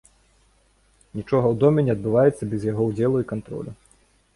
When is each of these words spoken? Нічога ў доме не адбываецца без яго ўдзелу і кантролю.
Нічога 1.19 1.47
ў 1.51 1.61
доме 1.65 1.79
не 1.91 1.95
адбываецца 1.97 2.43
без 2.55 2.61
яго 2.73 2.81
ўдзелу 2.93 3.17
і 3.27 3.31
кантролю. 3.35 3.81